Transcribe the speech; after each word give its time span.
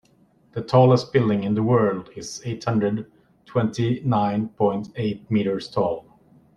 The 0.53 0.63
tallest 0.63 1.13
building 1.13 1.43
in 1.43 1.53
the 1.53 1.61
world 1.61 2.09
is 2.15 2.41
eight 2.43 2.63
hundred 2.63 3.11
twenty 3.45 4.01
nine 4.03 4.49
point 4.49 4.87
eight 4.95 5.29
meters 5.29 5.67
tall. 5.69 6.17